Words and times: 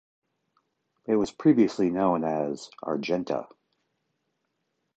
It 1.05 1.13
was 1.15 1.29
previously 1.31 1.91
known 1.91 2.23
as 2.23 2.71
Argenta. 2.81 3.47